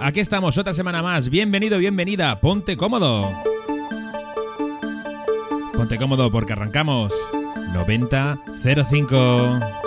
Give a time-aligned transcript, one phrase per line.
[0.00, 1.28] Aquí estamos otra semana más.
[1.28, 2.40] Bienvenido, bienvenida.
[2.40, 3.32] Ponte cómodo.
[5.74, 7.12] Ponte cómodo porque arrancamos
[7.72, 9.83] 9005.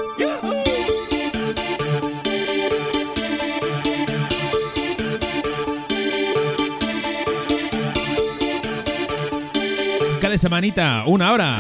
[10.28, 11.58] Cada semanita, una hora.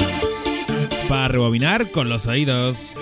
[1.07, 2.95] Para rebobinar con los oídos.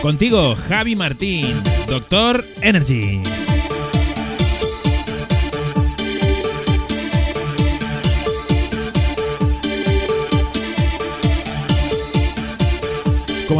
[0.00, 3.22] Contigo, Javi Martín, Doctor Energy.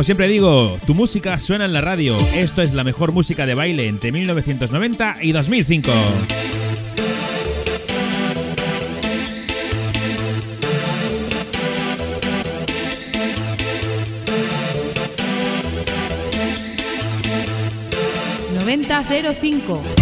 [0.03, 2.17] Como siempre digo, tu música suena en la radio.
[2.35, 5.93] Esto es la mejor música de baile entre 1990 y 2005.
[18.59, 20.02] ¡9005!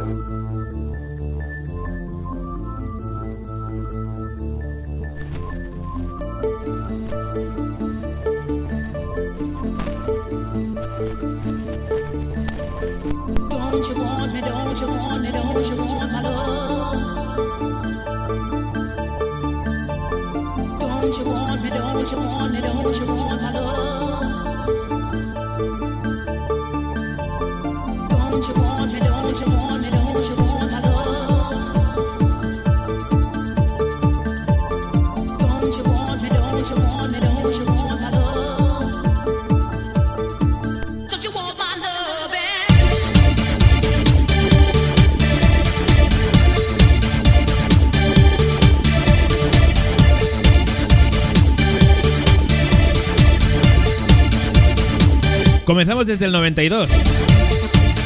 [55.91, 56.89] Comenzamos desde el 92.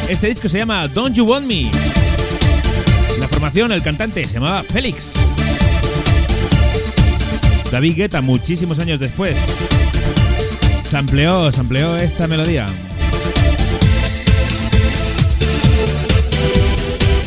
[0.09, 1.69] Este disco se llama Don't You Want Me.
[3.19, 5.13] La formación, el cantante, se llamaba Félix.
[7.71, 9.37] David Guetta, muchísimos años después.
[10.89, 12.65] Sampleó, sampleó esta melodía.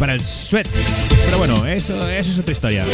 [0.00, 0.66] Para el sweat.
[1.24, 2.84] Pero bueno, eso, eso es otra historia.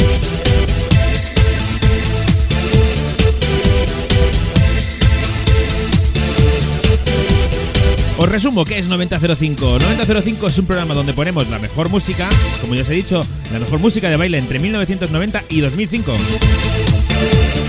[8.25, 9.79] Resumo qué es 9005.
[9.79, 12.27] 9005 es un programa donde ponemos la mejor música,
[12.61, 16.11] como ya os he dicho, la mejor música de baile entre 1990 y 2005.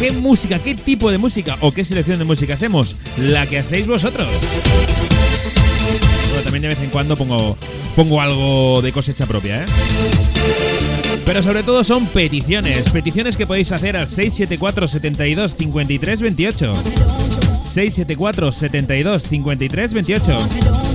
[0.01, 2.97] ¿Qué música, qué tipo de música o qué selección de música hacemos?
[3.19, 4.29] La que hacéis vosotros.
[6.43, 7.57] También de vez en cuando pongo,
[7.95, 9.67] pongo algo de cosecha propia, ¿eh?
[11.25, 16.73] Pero sobre todo son peticiones, peticiones que podéis hacer al 674 72 53 28.
[17.77, 20.86] 674 72 53 28.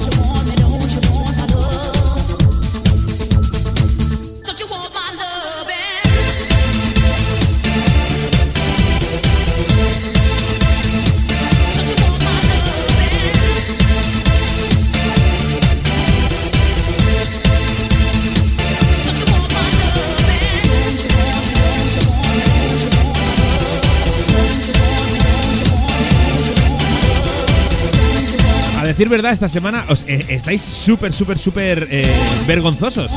[29.01, 32.05] decir verdad, esta semana os, eh, estáis súper, súper, súper eh,
[32.45, 33.11] vergonzosos.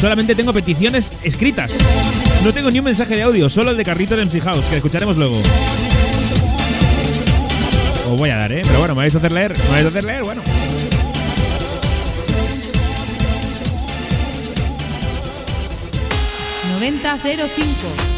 [0.00, 1.76] Solamente tengo peticiones escritas.
[2.42, 5.18] No tengo ni un mensaje de audio, solo el de Carlitos MC House, que escucharemos
[5.18, 5.36] luego.
[8.08, 8.62] Os voy a dar, ¿eh?
[8.64, 9.52] Pero bueno, me vais a hacer leer.
[9.52, 10.40] Me vais a hacer leer, bueno.
[16.80, 18.11] ...9005...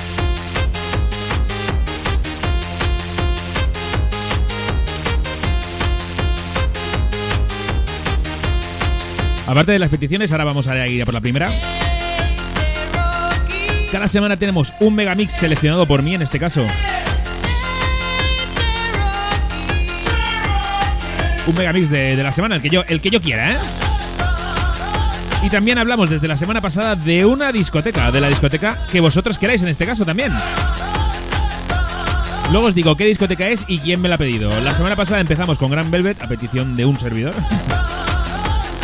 [9.46, 11.50] Aparte de las peticiones, ahora vamos a ir a por la primera.
[13.92, 16.66] Cada semana tenemos un megamix seleccionado por mí en este caso.
[21.46, 23.56] Un megamix de, de la semana, el que yo, el que yo quiera, ¿eh?
[25.44, 29.38] Y también hablamos desde la semana pasada de una discoteca, de la discoteca que vosotros
[29.38, 30.32] queráis en este caso también.
[32.50, 34.50] Luego os digo qué discoteca es y quién me la ha pedido.
[34.62, 37.34] La semana pasada empezamos con Gran Velvet a petición de un servidor.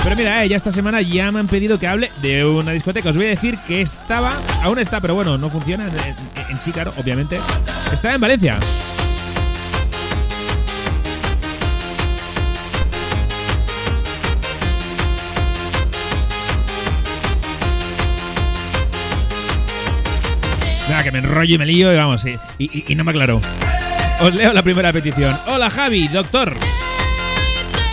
[0.03, 3.11] Pero mira, eh, ya esta semana ya me han pedido que hable de una discoteca.
[3.11, 4.33] Os voy a decir que estaba,
[4.63, 7.39] aún está, pero bueno, no funciona en, en, en obviamente.
[7.93, 8.59] Estaba en Valencia.
[20.89, 22.25] Nada, que me enrollo y me lío y vamos,
[22.59, 23.41] y- y no me aclaro.
[24.21, 25.37] Os leo la primera petición.
[25.47, 26.55] Hola Javi, doctor.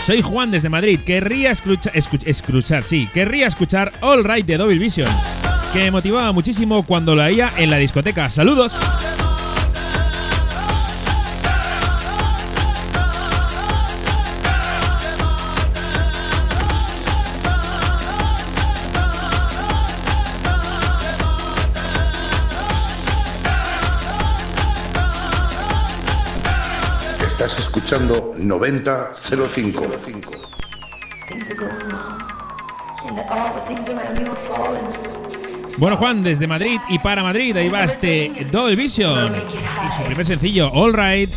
[0.07, 1.01] Soy Juan desde Madrid.
[1.05, 5.09] Querría escucha- escu- escuchar, sí, querría escuchar All Right de Double Vision,
[5.73, 8.29] que me motivaba muchísimo cuando la oía en la discoteca.
[8.29, 8.79] Saludos.
[34.27, 34.83] Are falling.
[35.77, 39.33] Bueno, Juan, desde Madrid y para Madrid, ahí va este Double Vision.
[39.35, 41.29] Y su primer sencillo, All Right.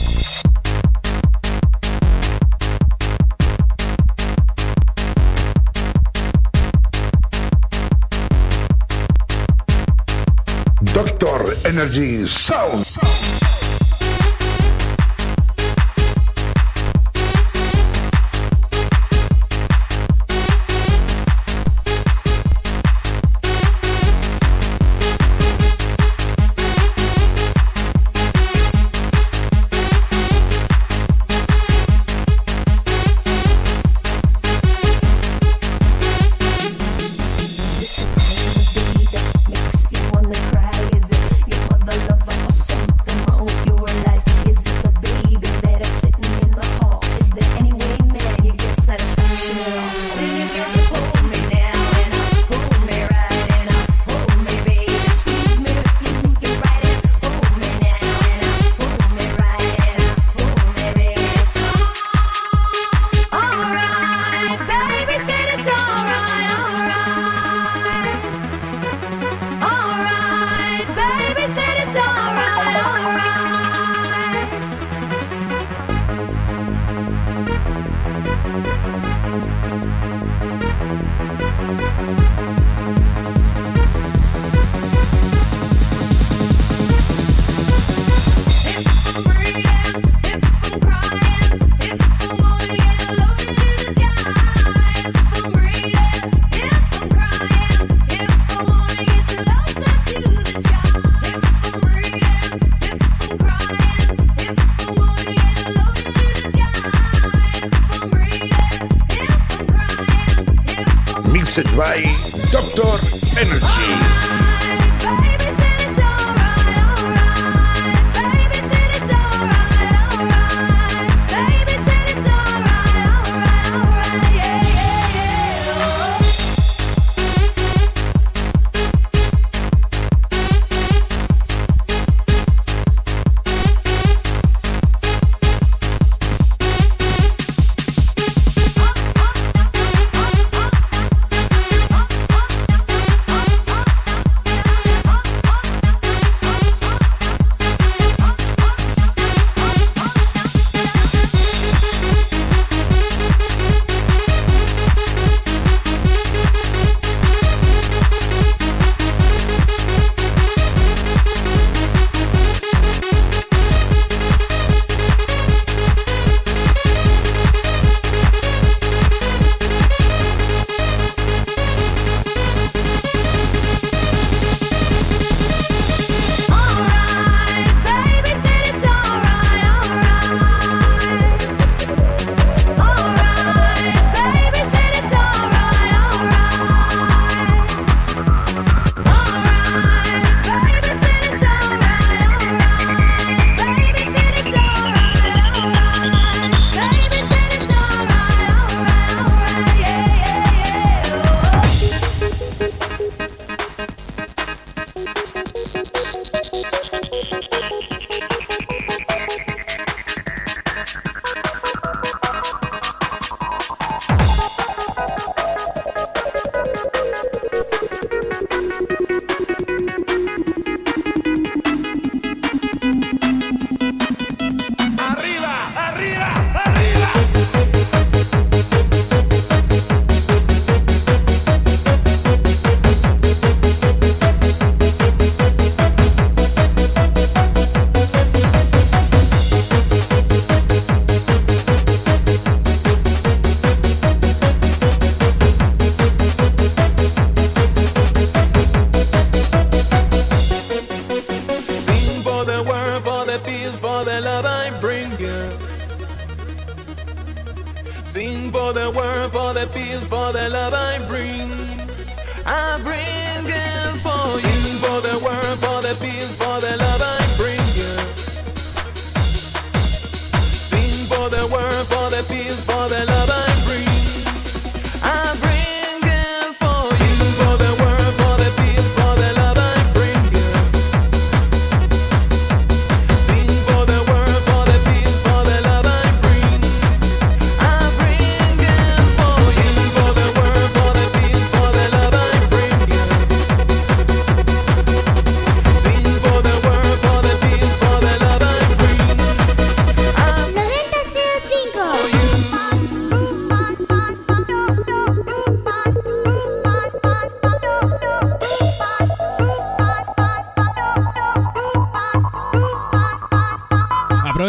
[10.92, 12.89] Doctor Energy Sound.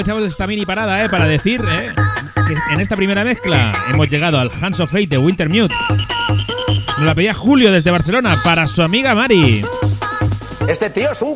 [0.02, 1.94] aprovechamos esta mini parada eh, para decir eh,
[2.48, 5.76] que en esta primera mezcla hemos llegado al Hands of Fate de Wintermute.
[6.98, 9.64] Nos la pedía Julio desde Barcelona para su amiga Mari.
[10.68, 11.36] Este tío es un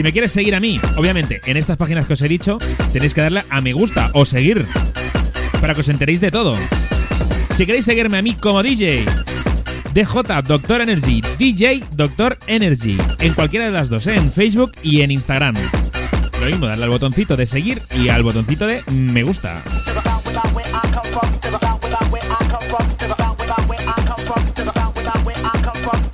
[0.00, 2.56] Si me quieres seguir a mí, obviamente, en estas páginas que os he dicho,
[2.90, 4.64] tenéis que darle a me gusta o seguir
[5.60, 6.56] para que os enteréis de todo.
[7.54, 9.04] Si queréis seguirme a mí como DJ,
[9.92, 14.14] DJ Doctor Energy, DJ Doctor Energy, en cualquiera de las dos, ¿eh?
[14.14, 15.54] en Facebook y en Instagram.
[16.40, 19.62] Lo mismo, darle al botoncito de seguir y al botoncito de me gusta.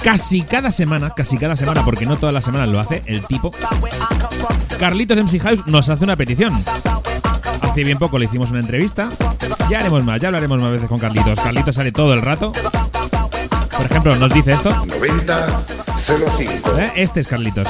[0.07, 3.51] Casi cada semana, casi cada semana, porque no todas las semanas lo hace el tipo,
[4.79, 6.55] Carlitos MC House nos hace una petición.
[7.61, 9.11] Hace bien poco le hicimos una entrevista.
[9.69, 11.40] Ya haremos más, ya hablaremos más veces con Carlitos.
[11.40, 12.53] Carlitos sale todo el rato.
[13.77, 14.71] Por ejemplo, nos dice esto.
[14.71, 16.79] 9005.
[16.79, 16.92] ¿eh?
[16.95, 17.66] Este es Carlitos.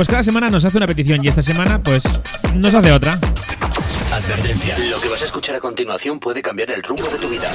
[0.00, 2.02] Pues cada semana nos hace una petición y esta semana pues
[2.54, 3.18] nos hace otra.
[4.10, 4.78] Advertencia.
[4.78, 7.52] Lo que vas a escuchar a continuación puede cambiar el rumbo de tu vida.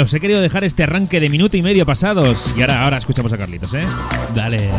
[0.00, 2.38] Os he querido dejar este arranque de minuto y medio pasados.
[2.56, 3.84] Y ahora, ahora escuchamos a Carlitos, ¿eh?
[4.34, 4.70] Dale.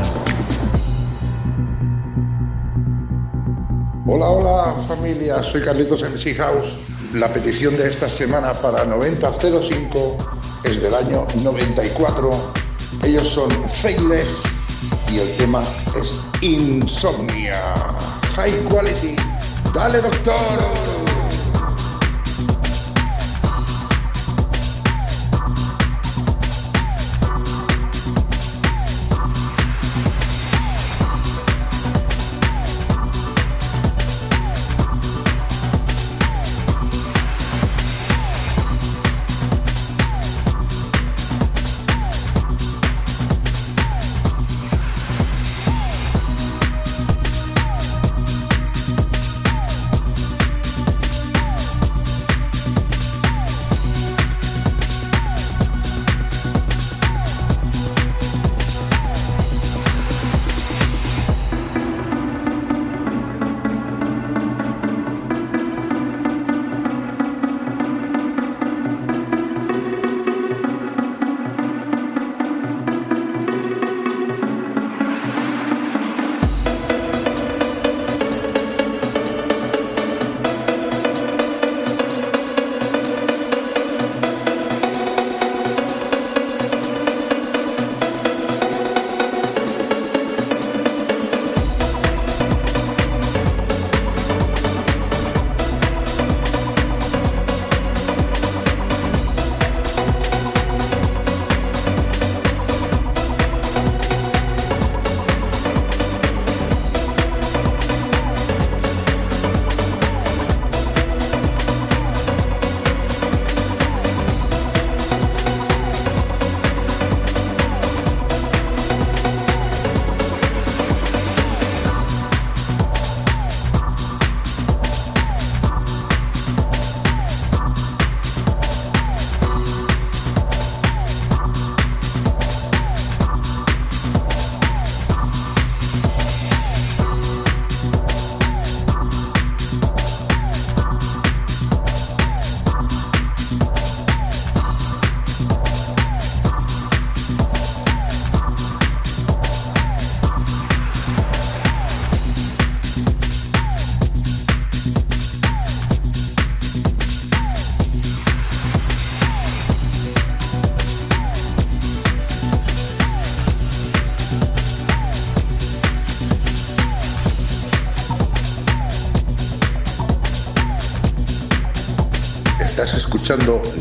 [4.05, 6.79] Hola, hola familia, soy Carlitos MC House.
[7.13, 10.17] La petición de esta semana para 9005
[10.63, 12.53] es del año 94.
[13.03, 14.43] Ellos son Faithless
[15.11, 15.63] y el tema
[16.01, 17.59] es Insomnia.
[18.35, 19.15] High Quality.
[19.73, 21.12] Dale, doctor.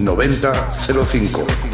[0.03, 1.72] 9005.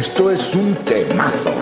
[0.00, 1.52] Esto es un temazo.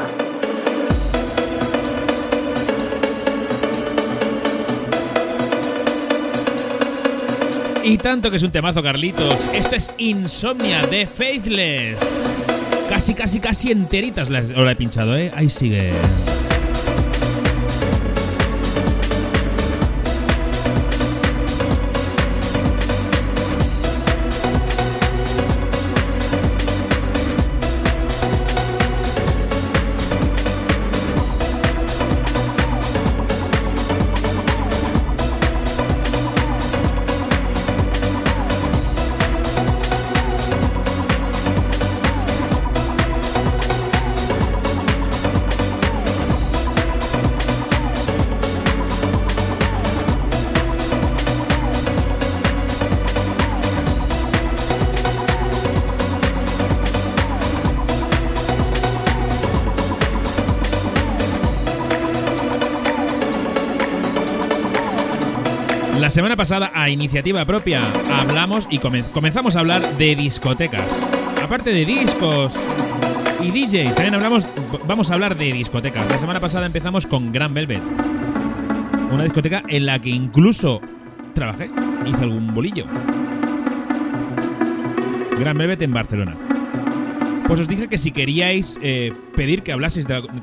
[7.84, 9.36] Y tanto que es un temazo, Carlitos.
[9.54, 11.98] Esto es Insomnia de Faithless.
[12.88, 15.30] Casi, casi, casi enteritas las- la he pinchado, ¿eh?
[15.34, 15.90] Ahí sigue.
[66.08, 67.82] La semana pasada, a iniciativa propia,
[68.14, 71.06] hablamos y comen- comenzamos a hablar de discotecas.
[71.44, 72.54] Aparte de discos
[73.42, 74.48] y DJs, también hablamos,
[74.86, 76.08] vamos a hablar de discotecas.
[76.10, 77.82] La semana pasada empezamos con Gran Velvet,
[79.12, 80.80] una discoteca en la que incluso
[81.34, 81.70] trabajé,
[82.06, 82.86] hice algún bolillo.
[85.38, 86.34] Gran Velvet en Barcelona.
[87.46, 89.76] Pues os dije que si queríais eh, pedir que,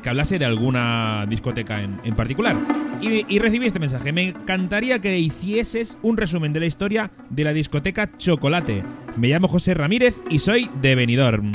[0.04, 2.56] que hablase de alguna discoteca en, en particular.
[3.02, 4.12] Y, recibí este mensaje.
[4.12, 8.84] Me encantaría que hicieses un resumen de la historia de la discoteca Chocolate.
[9.18, 11.52] Me llamo José Ramírez y soy de Benidorm.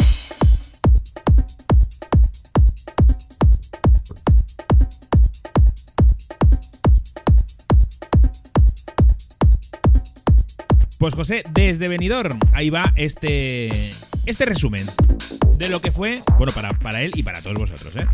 [10.99, 13.69] Pues José, desde Benidorm, ahí va este,
[14.27, 14.87] este resumen
[15.57, 18.07] de lo que fue, bueno, para, para él y para todos vosotros, ¿eh?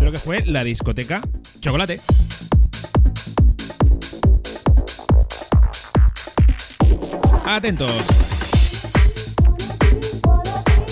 [0.00, 1.20] De lo que fue la discoteca
[1.60, 2.00] Chocolate.
[7.44, 7.90] Atentos.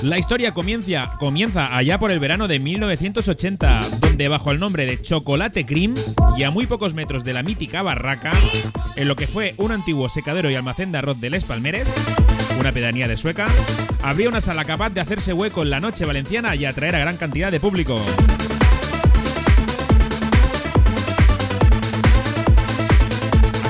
[0.02, 5.00] La historia comienza, comienza allá por el verano de 1980, donde bajo el nombre de
[5.00, 5.94] Chocolate Cream
[6.36, 8.30] y a muy pocos metros de la mítica barraca,
[8.94, 11.92] en lo que fue un antiguo secadero y almacén de arroz de Les Palmeres,
[12.60, 13.46] una pedanía de Sueca,
[14.02, 17.16] había una sala capaz de hacerse hueco en la noche valenciana y atraer a gran
[17.16, 18.00] cantidad de público.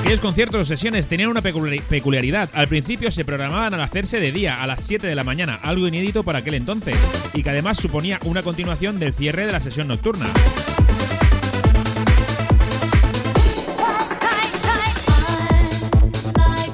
[0.09, 2.49] Aquellos conciertos o sesiones tenían una peculiari- peculiaridad.
[2.53, 5.87] Al principio se programaban al hacerse de día, a las 7 de la mañana, algo
[5.87, 6.95] inédito para aquel entonces,
[7.35, 10.25] y que además suponía una continuación del cierre de la sesión nocturna.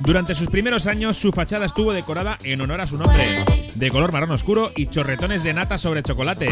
[0.02, 3.26] Durante sus primeros años, su fachada estuvo decorada en honor a su nombre,
[3.74, 6.48] de color marrón oscuro y chorretones de nata sobre chocolate,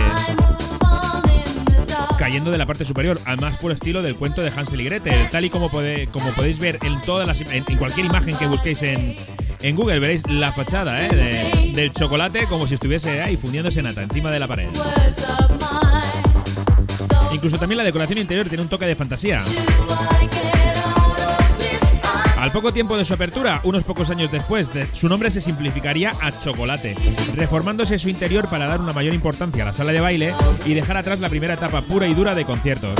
[2.23, 5.29] cayendo de la parte superior, al más puro estilo del cuento de Hansel y Gretel,
[5.29, 9.17] tal y como, podéis ver en todas las en, en cualquier imagen que busquéis en,
[9.61, 11.09] en Google, veréis la fachada ¿eh?
[11.09, 14.69] de- del chocolate como si estuviese ahí fundiéndose nata encima de la pared.
[17.33, 19.41] Incluso también la decoración interior tiene un toque de fantasía.
[22.43, 26.11] Al poco tiempo de su apertura, unos pocos años después, de- su nombre se simplificaría
[26.21, 26.93] a Chocolate,
[27.35, 30.97] reformándose su interior para dar una mayor importancia a la sala de baile y dejar
[30.97, 32.99] atrás la primera etapa pura y dura de conciertos.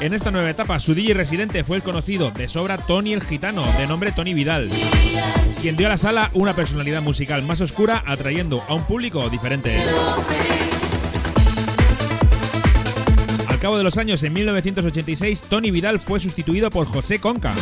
[0.00, 3.64] En esta nueva etapa, su DJ residente fue el conocido de sobra Tony el Gitano,
[3.76, 4.70] de nombre Tony Vidal,
[5.60, 9.76] quien dio a la sala una personalidad musical más oscura, atrayendo a un público diferente.
[13.60, 17.52] Al cabo de los años, en 1986, Tony Vidal fue sustituido por José Conca,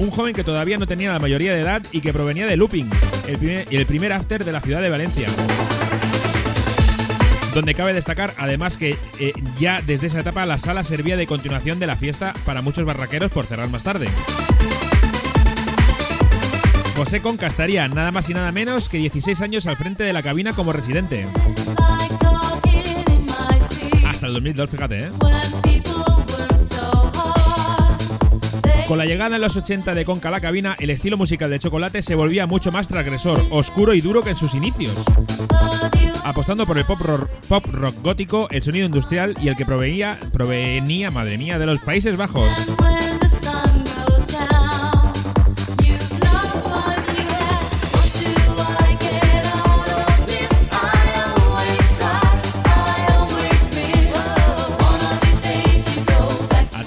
[0.00, 2.90] un joven que todavía no tenía la mayoría de edad y que provenía de Looping,
[3.28, 5.28] el primer, after de la ciudad de Valencia.
[7.54, 11.78] Donde cabe destacar, además, que eh, ya desde esa etapa la sala servía de continuación
[11.78, 14.08] de la fiesta para muchos barraqueros por cerrar más tarde.
[16.96, 20.24] José Conca estaría nada más y nada menos que 16 años al frente de la
[20.24, 21.28] cabina como residente.
[24.30, 25.10] El 2002, fíjate, ¿eh?
[28.86, 31.58] Con la llegada en los 80 de Conca a la cabina, el estilo musical de
[31.58, 34.94] Chocolate se volvía mucho más transgresor, oscuro y duro que en sus inicios.
[36.24, 40.20] Apostando por el pop rock, pop rock gótico, el sonido industrial y el que provenía,
[40.32, 42.50] provenía, madre mía, de los Países Bajos.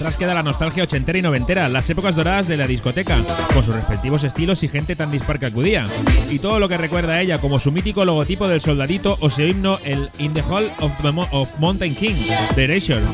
[0.03, 3.73] Atrás queda la nostalgia ochentera y noventera, las épocas doradas de la discoteca, con sus
[3.73, 5.87] respectivos estilos y gente tan dispar que acudía.
[6.29, 9.43] Y todo lo que recuerda a ella, como su mítico logotipo del soldadito o su
[9.43, 10.91] himno, el In the Hall of,
[11.31, 12.15] of Mountain King,
[12.53, 13.05] de Erasure,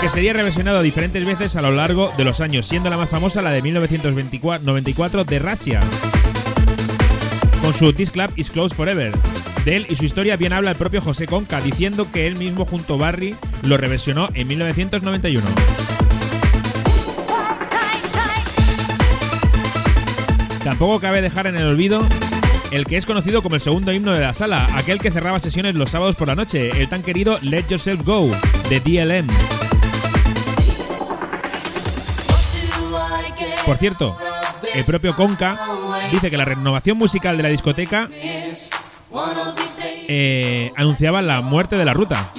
[0.00, 3.42] que sería reversionado diferentes veces a lo largo de los años, siendo la más famosa
[3.42, 5.80] la de 1994 de Russia,
[7.60, 9.10] con su This Club is Closed Forever.
[9.64, 12.64] De él y su historia bien habla el propio José Conca, diciendo que él mismo
[12.64, 15.97] junto a Barry lo reversionó en 1991.
[20.68, 22.06] Tampoco cabe dejar en el olvido
[22.72, 25.74] el que es conocido como el segundo himno de la sala, aquel que cerraba sesiones
[25.76, 28.30] los sábados por la noche, el tan querido Let Yourself Go,
[28.68, 29.28] de DLM.
[33.64, 34.14] Por cierto,
[34.74, 35.58] el propio Conca
[36.12, 38.10] dice que la renovación musical de la discoteca
[40.06, 42.30] eh, anunciaba la muerte de la ruta.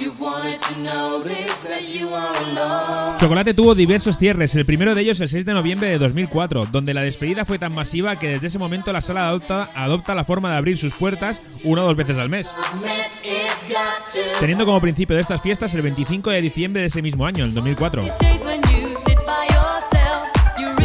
[3.18, 6.94] Chocolate tuvo diversos cierres, el primero de ellos el 6 de noviembre de 2004, donde
[6.94, 10.50] la despedida fue tan masiva que desde ese momento la sala adopta, adopta la forma
[10.50, 12.48] de abrir sus puertas una o dos veces al mes,
[14.40, 17.54] teniendo como principio de estas fiestas el 25 de diciembre de ese mismo año, el
[17.54, 18.02] 2004.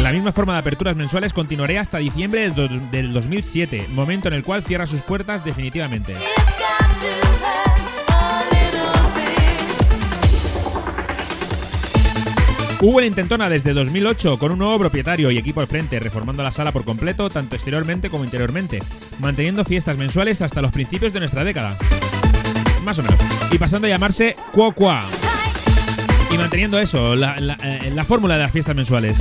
[0.02, 4.34] La misma forma de aperturas mensuales continuaría hasta diciembre del do- del 2007, momento en
[4.34, 6.14] el cual cierra sus puertas definitivamente.
[12.80, 16.52] Hubo la intentona desde 2008 con un nuevo propietario y equipo al frente, reformando la
[16.52, 18.82] sala por completo, tanto exteriormente como interiormente,
[19.18, 21.78] manteniendo fiestas mensuales hasta los principios de nuestra década.
[22.84, 23.18] Más o menos.
[23.50, 25.08] Y pasando a llamarse Qua Qua.
[26.30, 29.18] Y manteniendo eso, la, eh, la fórmula de las fiestas mensuales.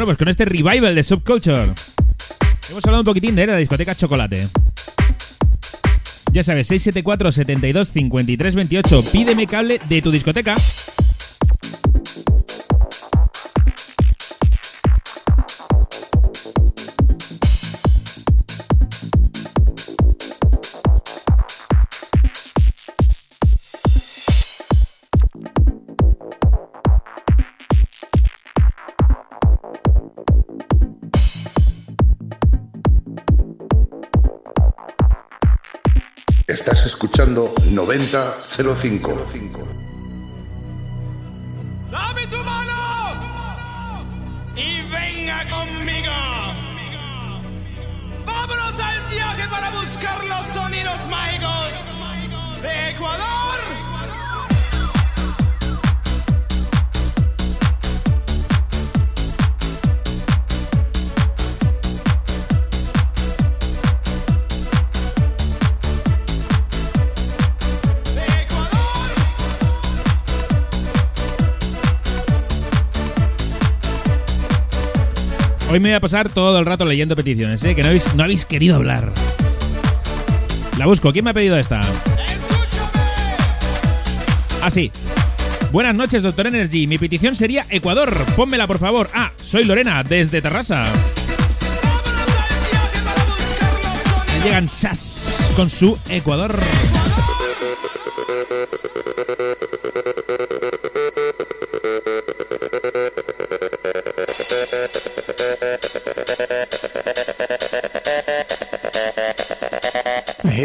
[0.00, 1.74] Bueno, pues con este revival de Subculture.
[2.70, 4.48] Hemos hablado un poquitín de la discoteca Chocolate.
[6.32, 9.04] Ya sabes, 674 72 53 28.
[9.12, 10.56] Pídeme cable de tu discoteca.
[37.86, 39.68] 9005.
[41.90, 42.76] ¡Dame tu mano!
[44.54, 46.12] Y venga conmigo.
[48.26, 50.00] ¡Vámonos al viaje para buscar!
[50.24, 51.70] los sonidos mágicos
[52.62, 53.89] de Ecuador.
[75.70, 77.76] Hoy me voy a pasar todo el rato leyendo peticiones, ¿eh?
[77.76, 79.12] que no habéis, no habéis querido hablar.
[80.76, 81.12] La busco.
[81.12, 81.80] ¿Quién me ha pedido esta?
[84.62, 84.90] Ah, sí.
[85.70, 86.88] Buenas noches, doctor Energy.
[86.88, 88.12] Mi petición sería Ecuador.
[88.34, 89.10] Pónmela, por favor.
[89.14, 90.86] Ah, soy Lorena, desde Terrassa.
[94.42, 96.58] Llegan Sas con su Ecuador.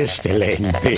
[0.01, 0.95] Excelente.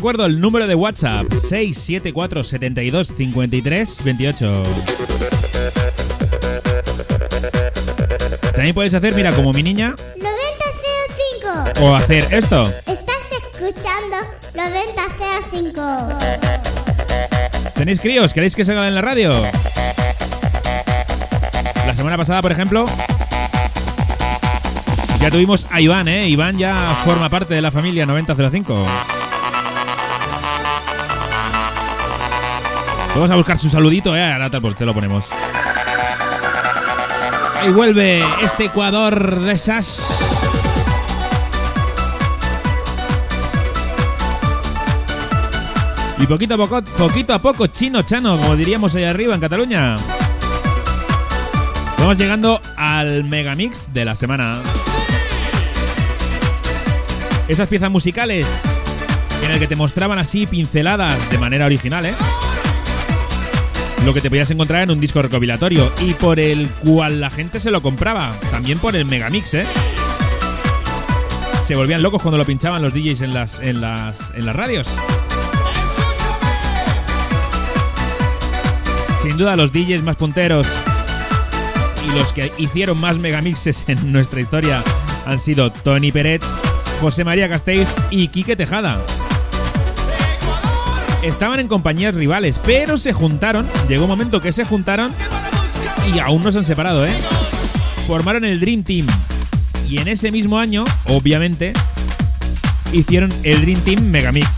[0.00, 4.62] Recuerdo el número de WhatsApp 674 72 53 28.
[8.54, 11.82] También podéis hacer, mira, como mi niña, 9005.
[11.82, 12.72] o hacer esto.
[12.86, 13.18] Estás
[13.52, 14.16] escuchando
[14.54, 16.18] 9005.
[17.74, 18.32] ¿Tenéis críos?
[18.32, 19.34] ¿Queréis que salgan en la radio?
[21.86, 22.86] La semana pasada, por ejemplo,
[25.20, 26.26] ya tuvimos a Iván, ¿eh?
[26.30, 28.86] Iván ya forma parte de la familia 9005.
[33.14, 34.32] Vamos a buscar su saludito, ¿eh?
[34.32, 35.26] Ahora te te lo ponemos.
[37.60, 40.06] Ahí vuelve este Ecuador de esas.
[46.18, 49.96] Y poquito a poco, poquito a poco, chino chano, como diríamos ahí arriba en Cataluña.
[51.98, 54.60] Vamos llegando al megamix de la semana.
[57.48, 58.46] Esas piezas musicales
[59.44, 62.14] en el que te mostraban así pinceladas de manera original, ¿eh?
[64.04, 67.60] Lo que te podías encontrar en un disco recopilatorio y por el cual la gente
[67.60, 68.34] se lo compraba.
[68.50, 69.66] También por el megamix, ¿eh?
[71.66, 74.88] Se volvían locos cuando lo pinchaban los DJs en las, en las, en las radios.
[79.22, 80.66] Sin duda los DJs más punteros
[82.08, 84.82] y los que hicieron más megamixes en nuestra historia
[85.26, 86.42] han sido Tony Peret
[87.00, 89.00] José María Castells y Quique Tejada.
[91.22, 93.66] Estaban en compañías rivales, pero se juntaron.
[93.88, 95.12] Llegó un momento que se juntaron
[96.14, 97.12] y aún no se han separado, ¿eh?
[98.06, 99.06] Formaron el Dream Team.
[99.86, 101.74] Y en ese mismo año, obviamente,
[102.92, 104.48] hicieron el Dream Team Megamix.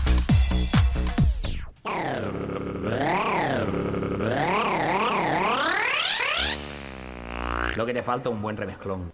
[7.75, 9.11] Lo que te falta un buen remezclón.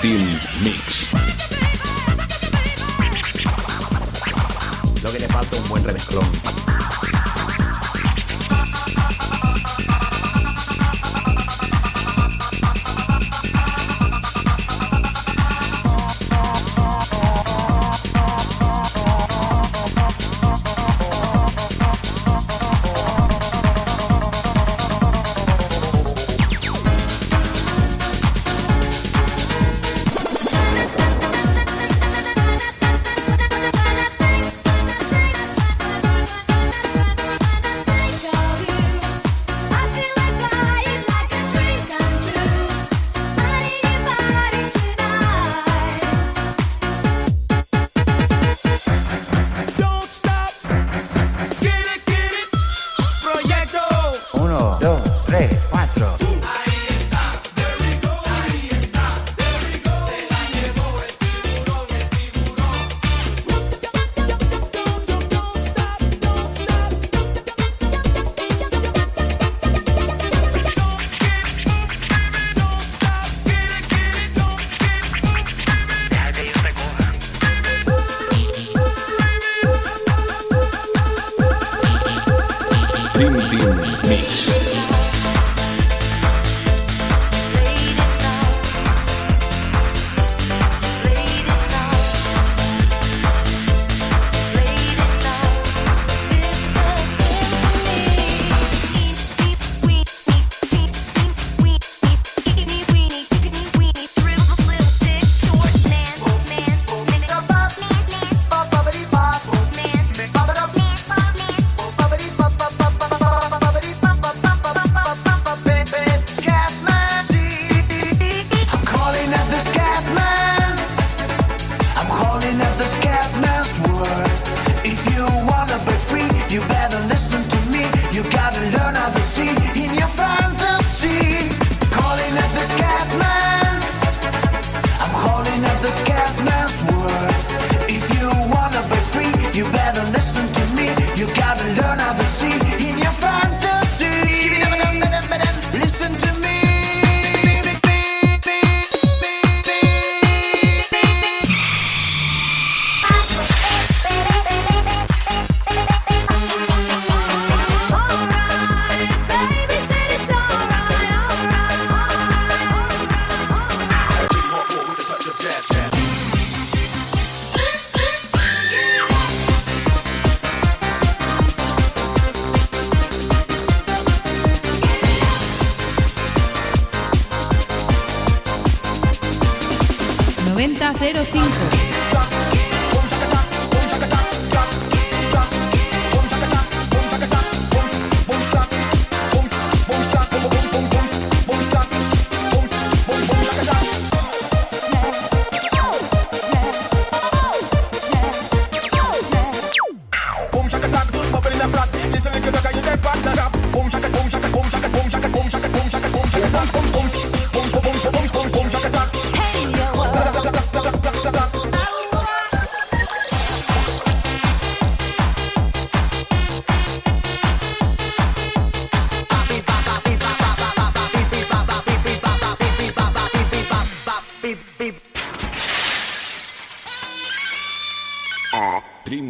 [0.00, 1.10] Team Mix.
[5.02, 6.24] Lo que te falta un buen remezclón.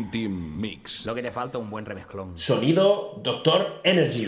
[0.06, 1.06] Dream Team Mix.
[1.06, 2.36] Lo que te falta un buen remezclón.
[2.36, 4.26] Sonido Doctor Energy.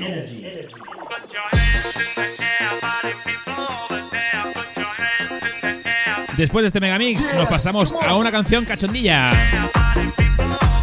[6.37, 9.33] Después de este megamix, nos pasamos a una canción cachondilla.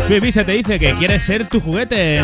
[0.08, 2.24] Quibi se te dice que quiere ser tu juguete.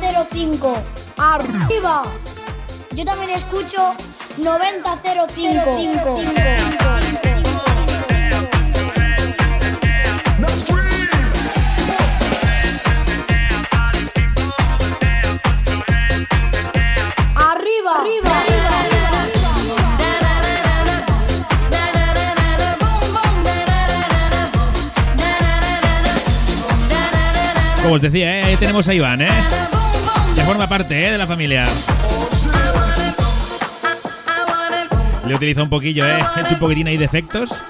[0.00, 0.82] 9005.
[1.18, 2.04] ¡Arriba!
[2.92, 3.94] Yo también escucho
[4.38, 6.20] 9005.
[17.34, 18.04] ¡Arriba!
[27.82, 28.56] Como os decía, ¿eh?
[28.56, 29.61] tenemos a Iván, ¿eh?
[30.52, 31.12] Forma parte ¿eh?
[31.12, 31.64] de la familia.
[35.26, 36.18] Le utilizo un poquillo, ¿eh?
[36.36, 37.62] He hecho un poquitín ahí de efectos.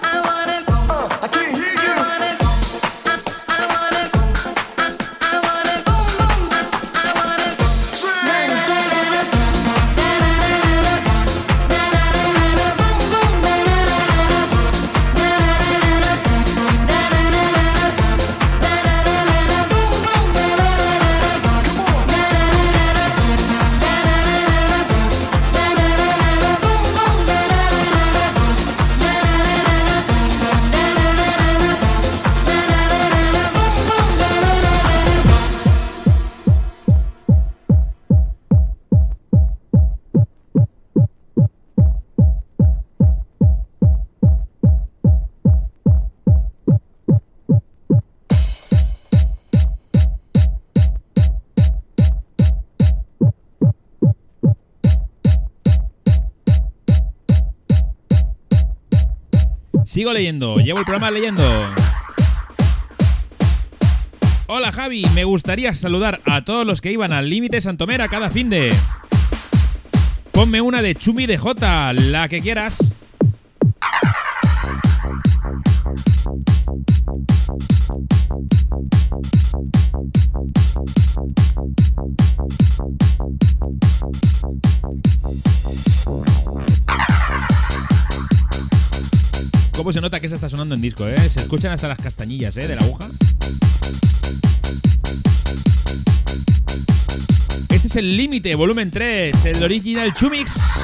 [60.03, 61.45] Sigo leyendo, llevo el programa leyendo.
[64.49, 68.51] Hola Javi, me gustaría saludar a todos los que iban al límite Santomera cada fin
[68.51, 68.75] de.
[70.33, 72.79] Ponme una de Chumi de J, la que quieras.
[89.83, 91.29] ¿Cómo se nota que esa está sonando en disco, eh?
[91.29, 93.09] Se escuchan hasta las castañillas, eh, de la aguja.
[97.69, 100.79] Este es el límite, volumen 3, el original Chumix.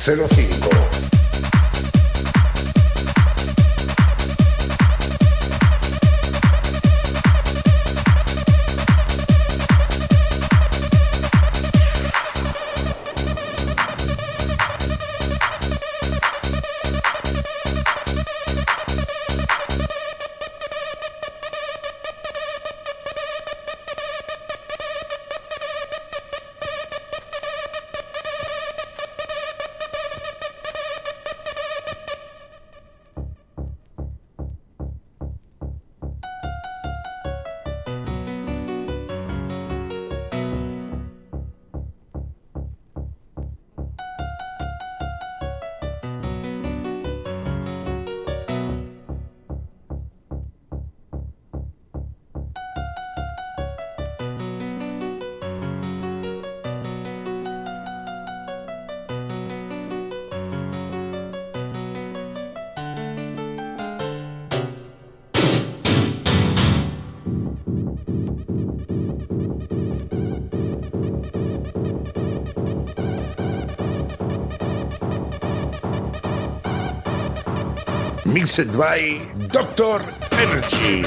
[0.00, 0.69] 05
[78.32, 80.00] mixed by Dr.
[80.32, 81.02] Energy.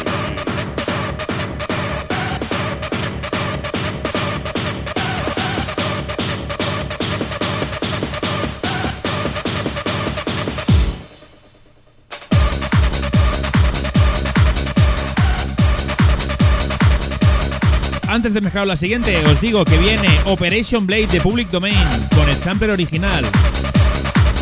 [18.23, 21.75] antes de mezclar la siguiente, os digo que viene Operation Blade de Public Domain
[22.15, 23.25] con el sampler original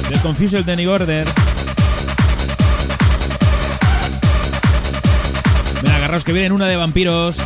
[0.08, 1.26] del Confused Denny Order.
[6.12, 7.38] guitarras que vienen una de vampiros.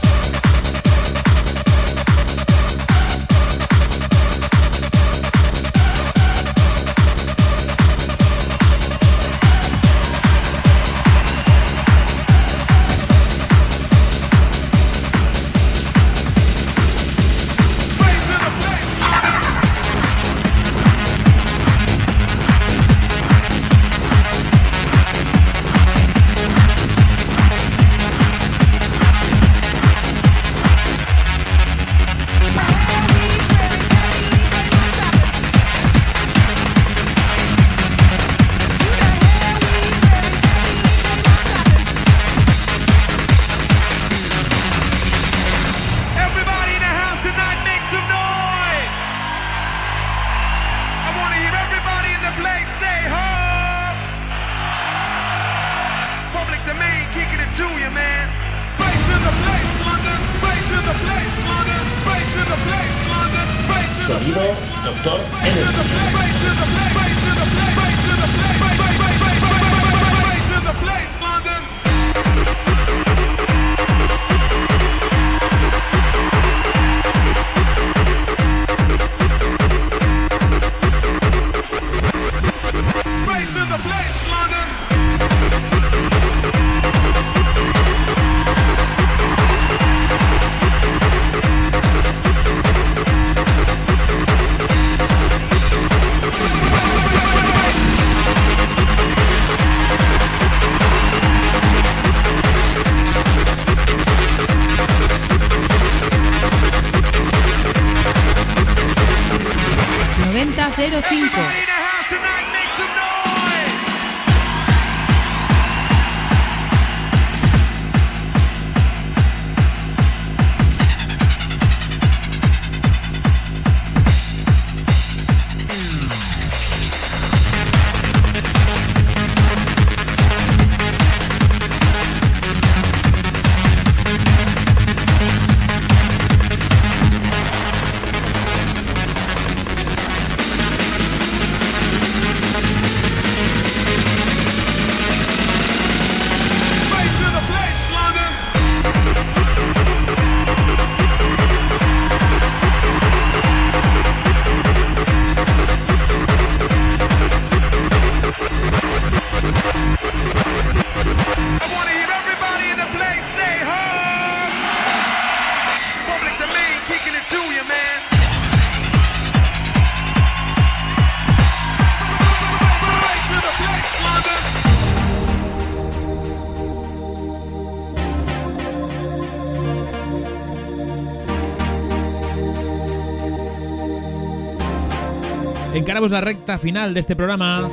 [186.12, 187.68] La recta final de este programa.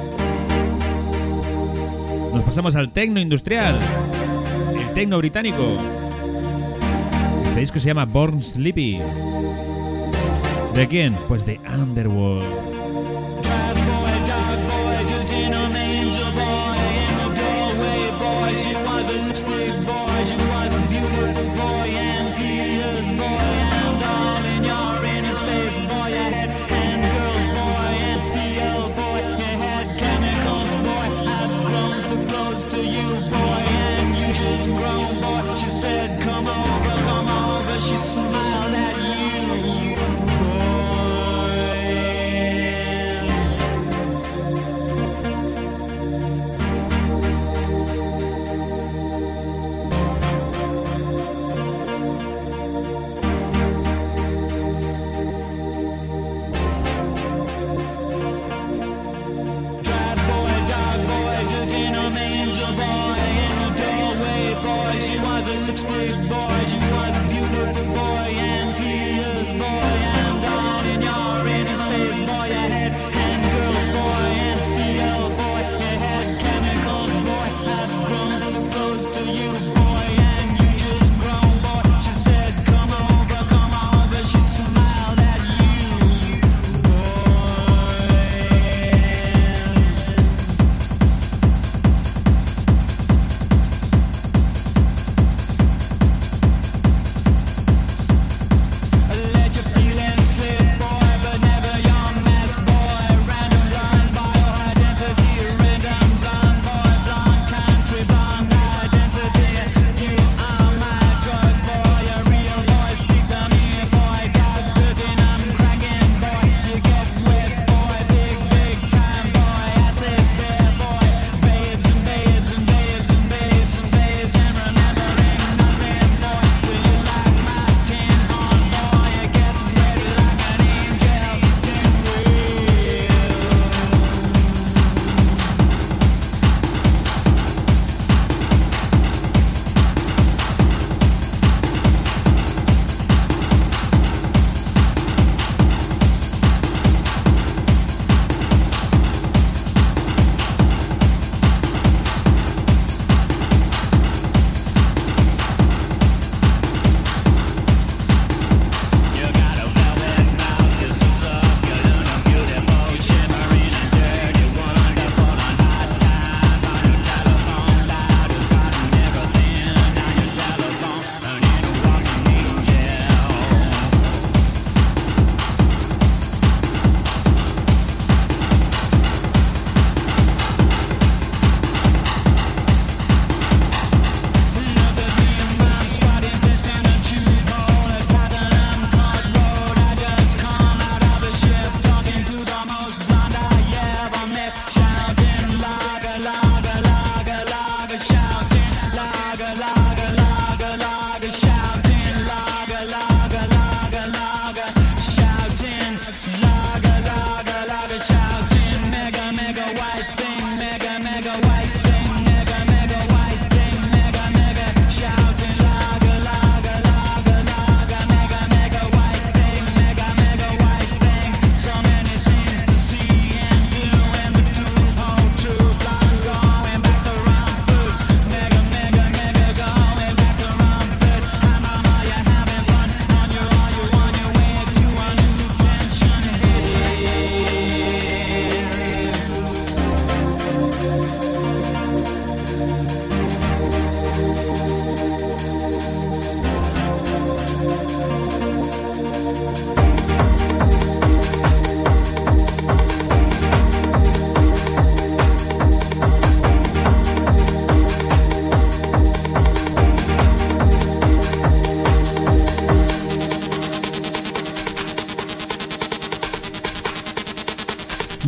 [2.32, 3.78] Nos pasamos al tecno industrial,
[4.74, 5.62] el tecno británico.
[7.44, 9.00] Este disco se llama Born Sleepy.
[10.74, 11.14] ¿De quién?
[11.28, 12.71] Pues de Underworld.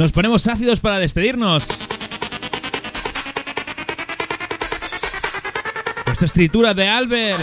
[0.05, 1.66] Nos ponemos ácidos para despedirnos.
[6.12, 7.40] Esto es Tritura de Albert.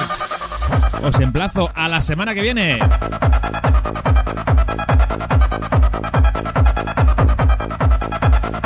[1.01, 2.78] Os emplazo a la semana que viene.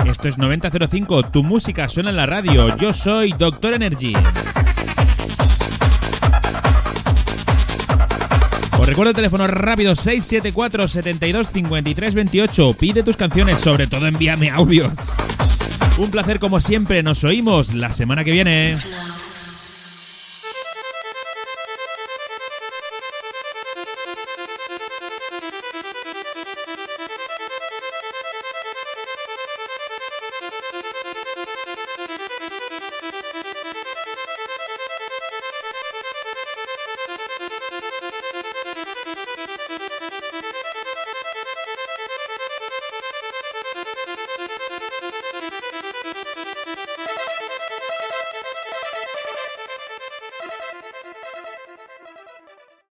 [0.05, 2.75] Esto es 9005, tu música suena en la radio.
[2.75, 4.13] Yo soy Doctor Energy.
[8.85, 12.73] Os recuerdo el teléfono rápido 674 72 53 28.
[12.75, 15.15] Pide tus canciones, sobre todo envíame audios.
[15.97, 18.77] Un placer como siempre, nos oímos la semana que viene.